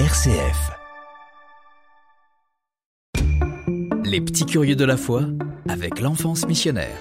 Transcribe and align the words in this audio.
RCF. 0.00 0.72
Les 4.04 4.20
petits 4.20 4.44
curieux 4.44 4.74
de 4.74 4.84
la 4.84 4.96
foi 4.96 5.22
avec 5.68 6.00
l'enfance 6.00 6.48
missionnaire. 6.48 6.98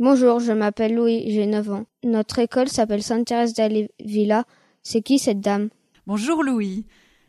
Bonjour, 0.00 0.40
je 0.40 0.50
m'appelle 0.50 0.96
Louis, 0.96 1.30
j'ai 1.30 1.46
9 1.46 1.70
ans. 1.70 1.86
Notre 2.02 2.40
école 2.40 2.66
s'appelle 2.66 3.04
Sainte-Thérèse 3.04 3.54
d'Alevilla. 3.54 4.44
C'est 4.82 5.02
qui 5.02 5.20
cette 5.20 5.40
dame? 5.40 5.68
Bonjour 6.08 6.42
Louis. 6.42 6.86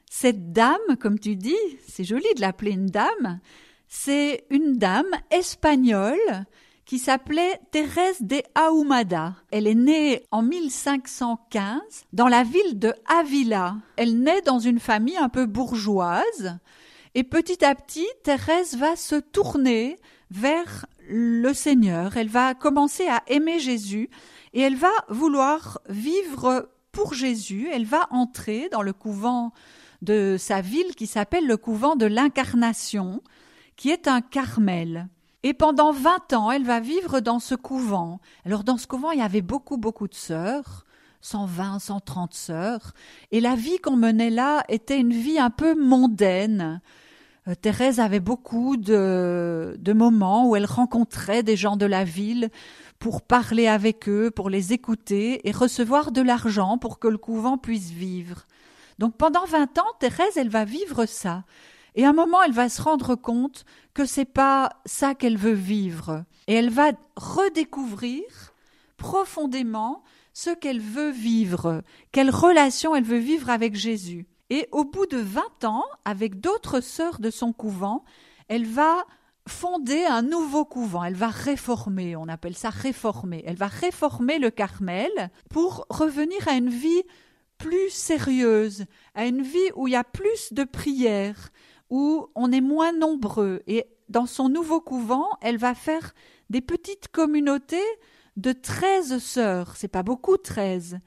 Cette 0.10 0.52
dame, 0.52 0.98
comme 1.00 1.20
tu 1.20 1.36
dis, 1.36 1.54
c'est 1.88 2.04
joli 2.04 2.26
de 2.36 2.42
l'appeler 2.42 2.72
une 2.72 2.88
dame, 2.88 3.40
c'est 3.88 4.46
une 4.50 4.80
dame 4.80 5.12
espagnole 5.30 6.18
qui 6.92 7.00
s'appelait 7.00 7.58
Thérèse 7.72 8.22
de 8.22 8.42
Ahumada. 8.54 9.36
Elle 9.50 9.66
est 9.66 9.76
née 9.76 10.24
en 10.30 10.42
1515 10.42 11.80
dans 12.12 12.28
la 12.28 12.44
ville 12.44 12.80
de 12.80 12.94
Avila. 13.06 13.78
Elle 13.96 14.20
naît 14.20 14.42
dans 14.42 14.60
une 14.60 14.82
famille 14.82 15.16
un 15.16 15.30
peu 15.30 15.46
bourgeoise 15.46 16.60
et 17.16 17.24
petit 17.24 17.64
à 17.64 17.76
petit, 17.76 18.08
Thérèse 18.26 18.76
va 18.76 18.98
se 18.98 19.16
tourner 19.16 19.96
vers 20.32 20.86
le 21.08 21.54
Seigneur. 21.54 22.18
Elle 22.18 22.28
va 22.28 22.56
commencer 22.56 23.08
à 23.08 23.24
aimer 23.28 23.60
Jésus 23.60 24.10
et 24.52 24.60
elle 24.60 24.76
va 24.76 24.92
vouloir 25.08 25.80
vivre 25.88 26.72
pour 26.92 27.14
Jésus. 27.14 27.70
Elle 27.72 27.86
va 27.86 28.08
entrer 28.10 28.68
dans 28.68 28.82
le 28.82 28.92
couvent 28.92 29.54
de 30.02 30.36
sa 30.38 30.60
ville 30.60 30.94
qui 30.98 31.08
s'appelle 31.08 31.48
le 31.48 31.56
couvent 31.56 31.96
de 31.96 32.06
l'Incarnation, 32.06 33.24
qui 33.78 33.92
est 33.92 34.10
un 34.10 34.20
Carmel. 34.20 35.08
Et 35.44 35.54
pendant 35.54 35.92
vingt 35.92 36.34
ans, 36.34 36.52
elle 36.52 36.64
va 36.64 36.80
vivre 36.80 37.20
dans 37.20 37.40
ce 37.40 37.56
couvent. 37.56 38.20
Alors 38.46 38.64
dans 38.64 38.78
ce 38.78 38.88
couvent, 38.88 39.12
il 39.12 39.20
y 39.20 39.24
avait 39.24 39.42
beaucoup, 39.42 39.78
beaucoup 39.78 40.08
de 40.08 40.14
sœurs, 40.14 40.86
120, 41.22 41.80
130 41.80 42.34
sœurs, 42.34 42.94
et 43.32 43.40
la 43.42 43.56
vie 43.56 43.80
qu'on 43.80 43.96
menait 43.96 44.30
là 44.30 44.64
était 44.70 45.00
une 45.00 45.14
vie 45.14 45.40
un 45.40 45.50
peu 45.50 45.76
mondaine. 45.76 46.82
Euh, 47.48 47.56
Thérèse 47.56 48.00
avait 48.00 48.20
beaucoup 48.20 48.78
de, 48.78 49.76
de 49.80 49.94
moments 49.94 50.48
où 50.48 50.56
elle 50.56 50.66
rencontrait 50.66 51.42
des 51.42 51.56
gens 51.56 51.76
de 51.76 51.88
la 51.88 52.04
ville 52.04 52.50
pour 53.00 53.24
parler 53.24 53.68
avec 53.68 54.08
eux, 54.08 54.30
pour 54.30 54.50
les 54.50 54.74
écouter 54.74 55.48
et 55.48 55.52
recevoir 55.52 56.12
de 56.12 56.22
l'argent 56.22 56.78
pour 56.78 57.00
que 57.00 57.08
le 57.08 57.18
couvent 57.18 57.58
puisse 57.58 57.90
vivre. 57.90 58.46
Donc 59.00 59.18
pendant 59.18 59.46
vingt 59.46 59.76
ans, 59.80 59.92
Thérèse, 60.00 60.38
elle 60.38 60.50
va 60.50 60.66
vivre 60.66 61.08
ça. 61.08 61.44
Et 61.96 62.06
à 62.06 62.10
un 62.10 62.14
moment, 62.14 62.42
elle 62.42 62.54
va 62.54 62.70
se 62.70 62.82
rendre 62.82 63.16
compte 63.16 63.66
que 63.94 64.06
c'est 64.06 64.26
pas 64.26 64.70
ça 64.86 65.16
qu'elle 65.16 65.38
veut 65.38 65.52
vivre. 65.52 66.24
Et 66.48 66.54
elle 66.54 66.70
va 66.70 66.92
redécouvrir 67.16 68.24
profondément 68.98 70.04
ce 70.34 70.52
qu'elle 70.52 70.80
veut 70.80 71.12
vivre, 71.12 71.82
quelle 72.12 72.30
relation 72.30 72.96
elle 72.96 73.04
veut 73.04 73.18
vivre 73.18 73.50
avec 73.50 73.76
Jésus. 73.76 74.28
Et 74.50 74.68
au 74.72 74.86
bout 74.86 75.06
de 75.06 75.18
vingt 75.18 75.64
ans, 75.64 75.86
avec 76.06 76.40
d'autres 76.40 76.82
sœurs 76.82 77.20
de 77.20 77.30
son 77.30 77.54
couvent, 77.54 78.04
elle 78.48 78.66
va 78.66 79.06
fonder 79.48 80.06
un 80.06 80.22
nouveau 80.22 80.66
couvent, 80.66 81.04
elle 81.04 81.16
va 81.16 81.30
réformer, 81.30 82.16
on 82.16 82.28
appelle 82.28 82.56
ça 82.56 82.70
réformer, 82.70 83.44
elle 83.48 83.56
va 83.56 83.68
réformer 83.68 84.40
le 84.40 84.52
Carmel 84.52 85.32
pour 85.50 85.86
revenir 85.90 86.48
à 86.48 86.54
une 86.54 86.70
vie 86.70 87.04
plus 87.58 87.90
sérieuse, 87.90 88.86
à 89.16 89.26
une 89.26 89.42
vie 89.42 89.72
où 89.76 89.88
il 89.88 89.92
y 89.92 89.96
a 89.96 90.04
plus 90.04 90.54
de 90.54 90.64
prières, 90.64 91.50
où 91.92 92.28
on 92.34 92.52
est 92.52 92.62
moins 92.62 92.94
nombreux. 92.94 93.62
Et 93.68 93.86
dans 94.10 94.26
son 94.26 94.50
nouveau 94.50 94.82
couvent, 94.82 95.28
elle 95.42 95.58
va 95.58 95.76
faire 95.76 96.14
des 96.50 96.62
petites 96.62 97.10
communautés 97.10 97.78
de 98.38 98.54
treize 98.54 99.20
sœurs. 99.20 99.76
C'est 99.76 99.88
pas 99.88 100.02
beaucoup, 100.02 100.38
treize. 100.38 100.98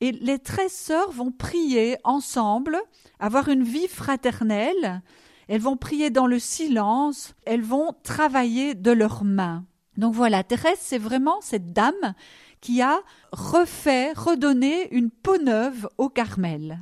Et 0.00 0.12
les 0.12 0.38
treize 0.38 0.72
sœurs 0.72 1.12
vont 1.12 1.30
prier 1.30 1.96
ensemble, 2.04 2.76
avoir 3.20 3.48
une 3.48 3.62
vie 3.62 3.88
fraternelle. 3.88 5.00
Elles 5.48 5.60
vont 5.60 5.76
prier 5.76 6.10
dans 6.10 6.26
le 6.26 6.38
silence. 6.38 7.34
Elles 7.46 7.62
vont 7.62 7.94
travailler 8.02 8.74
de 8.74 8.90
leurs 8.90 9.24
mains. 9.24 9.64
Donc 9.96 10.14
voilà, 10.14 10.42
Thérèse, 10.42 10.78
c'est 10.80 10.98
vraiment 10.98 11.40
cette 11.40 11.72
dame 11.72 12.14
qui 12.60 12.80
a 12.80 13.00
refait, 13.32 14.12
redonné 14.12 14.92
une 14.94 15.10
peau 15.10 15.36
neuve 15.38 15.88
au 15.98 16.08
Carmel. 16.08 16.78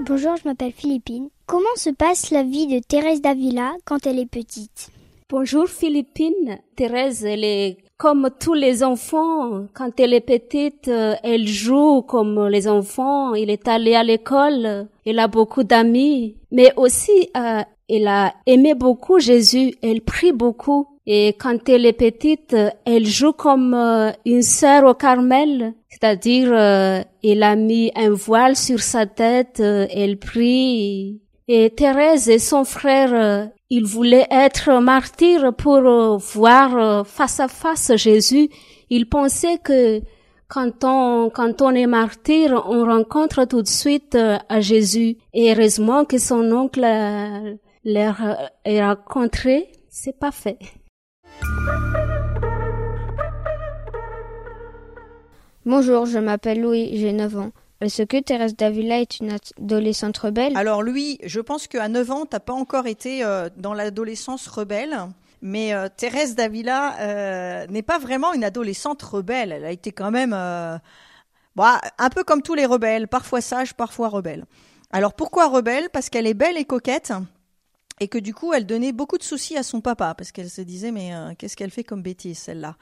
Bonjour, 0.00 0.36
je 0.36 0.48
m'appelle 0.48 0.72
Philippine. 0.72 1.28
Comment 1.46 1.64
se 1.74 1.90
passe 1.90 2.30
la 2.30 2.44
vie 2.44 2.68
de 2.68 2.78
Thérèse 2.78 3.20
d'Avila 3.20 3.72
quand 3.84 4.06
elle 4.06 4.20
est 4.20 4.30
petite? 4.30 4.90
Bonjour 5.28 5.66
Philippine. 5.66 6.58
Thérèse, 6.76 7.24
elle 7.24 7.42
est 7.42 7.78
comme 7.96 8.30
tous 8.38 8.54
les 8.54 8.84
enfants. 8.84 9.66
Quand 9.74 9.98
elle 9.98 10.14
est 10.14 10.20
petite, 10.20 10.86
euh, 10.86 11.14
elle 11.24 11.48
joue 11.48 12.02
comme 12.02 12.46
les 12.46 12.68
enfants. 12.68 13.34
Elle 13.34 13.50
est 13.50 13.66
allée 13.66 13.96
à 13.96 14.04
l'école. 14.04 14.86
Elle 15.04 15.18
a 15.18 15.26
beaucoup 15.26 15.64
d'amis. 15.64 16.36
Mais 16.52 16.72
aussi, 16.76 17.30
euh, 17.36 17.62
elle 17.88 18.06
a 18.06 18.34
aimé 18.46 18.74
beaucoup 18.74 19.18
Jésus. 19.18 19.74
Elle 19.82 20.02
prie 20.02 20.32
beaucoup. 20.32 20.86
Et 21.10 21.28
quand 21.28 21.70
elle 21.70 21.86
est 21.86 21.94
petite, 21.94 22.54
elle 22.84 23.06
joue 23.06 23.32
comme 23.32 23.72
euh, 23.72 24.12
une 24.26 24.42
sœur 24.42 24.84
au 24.84 24.92
Carmel, 24.92 25.72
c'est-à-dire 25.88 26.50
euh, 26.52 27.00
elle 27.24 27.42
a 27.44 27.56
mis 27.56 27.90
un 27.96 28.10
voile 28.10 28.56
sur 28.56 28.80
sa 28.80 29.06
tête, 29.06 29.58
euh, 29.60 29.86
elle 29.90 30.18
prie. 30.18 31.22
Et 31.48 31.70
Thérèse 31.70 32.28
et 32.28 32.38
son 32.38 32.64
frère, 32.64 33.48
ils 33.70 33.86
voulaient 33.86 34.26
être 34.30 34.82
martyrs 34.82 35.54
pour 35.54 35.80
voir 36.18 37.06
face 37.06 37.40
à 37.40 37.48
face 37.48 37.96
Jésus. 37.96 38.50
Ils 38.90 39.08
pensaient 39.08 39.56
que 39.56 40.02
quand 40.46 40.84
on, 40.84 41.30
quand 41.30 41.62
on 41.62 41.70
est 41.70 41.86
martyr, 41.86 42.64
on 42.68 42.84
rencontre 42.84 43.46
tout 43.46 43.62
de 43.62 43.66
suite 43.66 44.14
à 44.14 44.60
Jésus. 44.60 45.16
Et 45.32 45.54
heureusement 45.54 46.04
que 46.04 46.18
son 46.18 46.52
oncle 46.52 46.86
leur 47.82 48.20
a 48.20 48.94
rencontré, 48.94 49.72
c'est 49.88 50.18
pas 50.18 50.32
fait. 50.32 50.58
Bonjour, 55.68 56.06
je 56.06 56.18
m'appelle 56.18 56.62
Louis, 56.62 56.96
j'ai 56.96 57.12
9 57.12 57.36
ans. 57.36 57.50
Est-ce 57.82 58.02
que 58.04 58.18
Thérèse 58.18 58.56
d'Avila 58.56 59.00
est 59.00 59.20
une 59.20 59.36
adolescente 59.58 60.16
rebelle? 60.16 60.56
Alors 60.56 60.82
Louis, 60.82 61.18
je 61.22 61.40
pense 61.40 61.66
qu'à 61.66 61.88
9 61.88 62.10
ans, 62.10 62.24
t'as 62.24 62.40
pas 62.40 62.54
encore 62.54 62.86
été 62.86 63.22
euh, 63.22 63.50
dans 63.58 63.74
l'adolescence 63.74 64.46
rebelle. 64.46 64.96
Mais 65.42 65.74
euh, 65.74 65.88
Thérèse 65.94 66.34
d'Avila 66.34 66.98
euh, 67.00 67.66
n'est 67.66 67.82
pas 67.82 67.98
vraiment 67.98 68.32
une 68.32 68.44
adolescente 68.44 69.02
rebelle. 69.02 69.52
Elle 69.52 69.66
a 69.66 69.70
été 69.70 69.92
quand 69.92 70.10
même 70.10 70.30
bah, 71.54 71.80
un 71.98 72.08
peu 72.08 72.24
comme 72.24 72.40
tous 72.40 72.54
les 72.54 72.64
rebelles, 72.64 73.06
parfois 73.06 73.42
sage, 73.42 73.74
parfois 73.74 74.08
rebelle. 74.08 74.46
Alors 74.90 75.12
pourquoi 75.12 75.48
rebelle? 75.48 75.90
Parce 75.92 76.08
qu'elle 76.08 76.26
est 76.26 76.32
belle 76.32 76.56
et 76.56 76.64
coquette 76.64 77.12
et 78.00 78.08
que 78.08 78.16
du 78.16 78.32
coup 78.32 78.54
elle 78.54 78.64
donnait 78.64 78.92
beaucoup 78.92 79.18
de 79.18 79.22
soucis 79.22 79.58
à 79.58 79.62
son 79.62 79.82
papa 79.82 80.14
parce 80.14 80.32
qu'elle 80.32 80.48
se 80.48 80.62
disait 80.62 80.92
mais 80.92 81.12
qu'est-ce 81.36 81.58
qu'elle 81.58 81.70
fait 81.70 81.84
comme 81.84 82.00
bêtise 82.00 82.38
celle-là? 82.38 82.76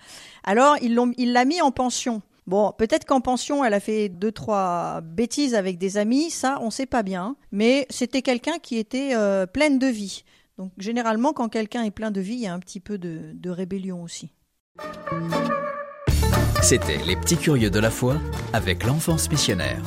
Alors 0.45 0.77
il 0.81 1.33
l'a 1.33 1.45
mis 1.45 1.61
en 1.61 1.73
pension. 1.73 2.23
Bon, 2.47 2.73
peut-être 2.77 3.05
qu'en 3.05 3.21
pension, 3.21 3.65
elle 3.65 3.75
a 3.75 3.81
fait 3.81 4.09
deux, 4.09 4.31
trois 4.31 5.01
bêtises 5.01 5.55
avec 5.55 5.79
des 5.79 5.99
amis, 5.99 6.31
ça, 6.31 6.59
on 6.61 6.71
sait 6.71 6.87
pas 6.87 7.03
bien. 7.03 7.37
Mais 7.51 7.87
c'était 7.91 8.23
quelqu'un 8.23 8.59
qui 8.63 8.77
était 8.77 9.15
euh, 9.15 9.47
pleine 9.47 9.79
de 9.79 9.89
vie. 9.89 10.25
Donc, 10.57 10.73
généralement, 10.79 11.33
quand 11.33 11.49
quelqu'un 11.49 11.83
est 11.83 11.91
plein 11.91 12.11
de 12.11 12.21
vie, 12.21 12.35
il 12.35 12.41
y 12.41 12.47
a 12.47 12.55
un 12.55 12.61
petit 12.61 12.81
peu 12.81 12.99
de 12.99 13.51
rébellion 13.51 14.03
aussi. 14.03 14.33
C'était 16.63 16.99
Les 17.07 17.17
Petits 17.17 17.37
Curieux 17.37 17.71
de 17.71 17.79
la 17.79 17.91
Foi 17.91 18.17
avec 18.53 18.85
l'enfance 18.85 19.31
missionnaire. 19.31 19.83